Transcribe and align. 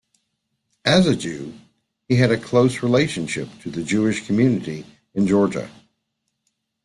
As 0.85 1.05
a 1.05 1.15
Jew, 1.15 1.53
he 2.09 2.15
had 2.15 2.31
a 2.31 2.37
close 2.39 2.81
relationship 2.81 3.47
to 3.61 3.69
the 3.69 3.83
Jewish 3.83 4.25
community 4.25 4.83
in 5.13 5.27
Georgia. 5.27 5.69